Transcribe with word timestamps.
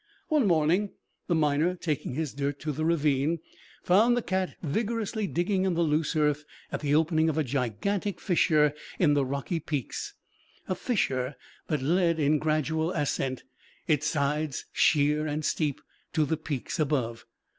One 0.29 0.47
morning 0.47 0.93
the 1.27 1.35
miner, 1.35 1.75
taking 1.75 2.15
his 2.15 2.33
dirt 2.33 2.59
to 2.61 2.71
the 2.71 2.83
ravine, 2.83 3.37
found 3.83 4.17
the 4.17 4.23
cat 4.23 4.55
vigorously 4.63 5.27
digging 5.27 5.63
in 5.63 5.75
the 5.75 5.83
loose 5.83 6.15
earth 6.15 6.43
at 6.71 6.79
the 6.79 6.95
opening 6.95 7.29
of 7.29 7.37
a 7.37 7.43
gigantic 7.43 8.19
fissure 8.19 8.73
in 8.97 9.13
the 9.13 9.23
rocky 9.23 9.59
peaks, 9.59 10.15
a 10.67 10.73
fissure 10.73 11.35
that 11.67 11.83
led 11.83 12.17
in 12.19 12.39
gradual 12.39 12.89
ascent, 12.89 13.43
its 13.87 14.07
sides 14.07 14.65
sheer 14.73 15.27
and 15.27 15.45
steep, 15.45 15.79
to 16.13 16.25
the 16.25 16.35
peaks 16.35 16.79
above. 16.79 17.27